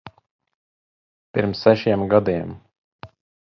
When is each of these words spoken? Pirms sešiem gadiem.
Pirms 1.37 1.63
sešiem 1.67 2.09
gadiem. 2.15 2.59